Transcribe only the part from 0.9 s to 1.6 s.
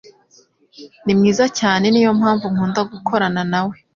Ni mwiza